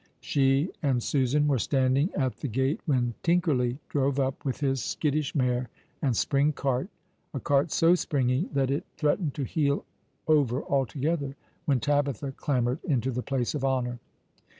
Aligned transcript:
She 0.19 0.71
and 0.81 1.03
Susan 1.03 1.47
were 1.47 1.59
standing 1.59 2.09
at 2.15 2.37
the 2.37 2.47
gate 2.47 2.79
when 2.87 3.13
Tinkerly 3.21 3.77
drove 3.87 4.19
up 4.19 4.43
with 4.43 4.59
his 4.59 4.83
skittish 4.83 5.35
mare 5.35 5.69
and 6.01 6.17
spring 6.17 6.53
cart, 6.53 6.89
a 7.35 7.39
cart 7.39 7.71
so 7.71 7.93
springy 7.93 8.49
that 8.51 8.71
it 8.71 8.83
threatened 8.97 9.35
to 9.35 9.43
heel 9.43 9.85
over 10.27 10.63
altogether 10.63 11.35
when 11.65 11.79
Tabitha 11.79 12.31
clambered 12.31 12.83
into 12.83 13.11
the 13.11 13.21
place 13.21 13.53
of 13.53 13.63
honour. 13.63 13.99